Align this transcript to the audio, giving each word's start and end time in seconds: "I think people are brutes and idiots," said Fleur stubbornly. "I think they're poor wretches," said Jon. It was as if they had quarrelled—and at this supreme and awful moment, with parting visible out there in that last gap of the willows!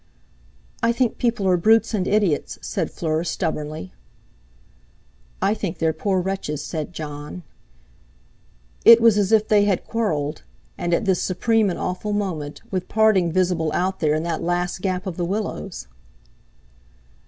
"I 0.81 0.91
think 0.93 1.19
people 1.19 1.47
are 1.47 1.57
brutes 1.57 1.93
and 1.93 2.07
idiots," 2.07 2.57
said 2.59 2.89
Fleur 2.89 3.23
stubbornly. 3.23 3.93
"I 5.43 5.53
think 5.53 5.77
they're 5.77 5.93
poor 5.93 6.19
wretches," 6.19 6.63
said 6.63 6.91
Jon. 6.91 7.43
It 8.83 8.99
was 8.99 9.15
as 9.19 9.31
if 9.31 9.47
they 9.47 9.65
had 9.65 9.85
quarrelled—and 9.85 10.91
at 10.95 11.05
this 11.05 11.21
supreme 11.21 11.69
and 11.69 11.77
awful 11.77 12.13
moment, 12.13 12.63
with 12.71 12.87
parting 12.89 13.31
visible 13.31 13.71
out 13.73 13.99
there 13.99 14.15
in 14.15 14.23
that 14.23 14.41
last 14.41 14.81
gap 14.81 15.05
of 15.05 15.17
the 15.17 15.23
willows! 15.25 15.85